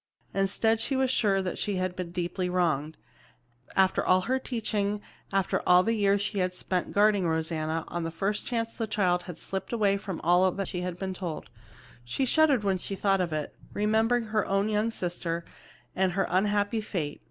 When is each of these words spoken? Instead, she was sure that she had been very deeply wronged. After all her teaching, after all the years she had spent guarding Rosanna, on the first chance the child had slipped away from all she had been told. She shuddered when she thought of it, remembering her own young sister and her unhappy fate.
Instead, 0.33 0.81
she 0.81 0.95
was 0.95 1.11
sure 1.11 1.43
that 1.43 1.59
she 1.59 1.75
had 1.75 1.95
been 1.95 2.07
very 2.07 2.13
deeply 2.23 2.49
wronged. 2.49 2.97
After 3.75 4.03
all 4.03 4.21
her 4.21 4.39
teaching, 4.39 4.99
after 5.31 5.61
all 5.69 5.83
the 5.83 5.93
years 5.93 6.23
she 6.23 6.39
had 6.39 6.55
spent 6.55 6.91
guarding 6.91 7.27
Rosanna, 7.27 7.85
on 7.87 8.01
the 8.01 8.09
first 8.09 8.43
chance 8.47 8.73
the 8.75 8.87
child 8.87 9.21
had 9.29 9.37
slipped 9.37 9.71
away 9.71 9.97
from 9.97 10.19
all 10.21 10.65
she 10.65 10.81
had 10.81 10.97
been 10.97 11.13
told. 11.13 11.51
She 12.03 12.25
shuddered 12.25 12.63
when 12.63 12.79
she 12.79 12.95
thought 12.95 13.21
of 13.21 13.31
it, 13.31 13.53
remembering 13.73 14.23
her 14.23 14.43
own 14.47 14.69
young 14.69 14.89
sister 14.89 15.45
and 15.95 16.13
her 16.13 16.25
unhappy 16.31 16.81
fate. 16.81 17.19